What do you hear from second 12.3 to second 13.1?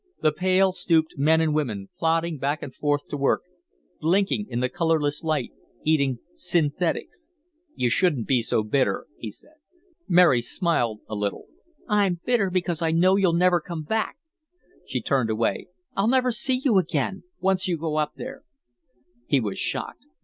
because I